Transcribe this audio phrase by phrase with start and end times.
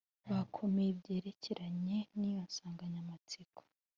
[0.31, 3.61] bakomeye byerekeranye n’iyo nsanganyamatsiko.